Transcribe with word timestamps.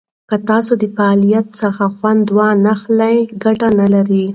که 0.29 0.35
تاسو 0.49 0.71
د 0.81 0.83
فعالیت 0.95 1.47
څخه 1.61 1.83
خوند 1.97 2.25
نه 2.35 2.73
واخلئ، 2.75 3.17
ګټه 3.43 3.67
نه 3.79 3.87
لري. 3.93 4.25